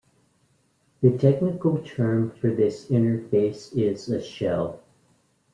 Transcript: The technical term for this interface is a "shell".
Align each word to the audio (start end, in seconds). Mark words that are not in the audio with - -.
The 1.03 1.15
technical 1.15 1.77
term 1.77 2.31
for 2.31 2.49
this 2.49 2.87
interface 2.87 3.71
is 3.77 4.09
a 4.09 4.19
"shell". 4.19 4.79